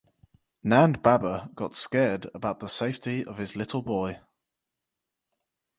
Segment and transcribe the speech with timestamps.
[0.65, 4.19] Nand baba got scared about the safety of his little boy.